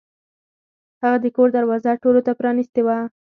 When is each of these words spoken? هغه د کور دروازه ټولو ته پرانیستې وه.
هغه 1.01 1.17
د 1.21 1.25
کور 1.35 1.47
دروازه 1.57 1.91
ټولو 2.03 2.19
ته 2.25 2.31
پرانیستې 2.39 2.81
وه. 2.85 2.97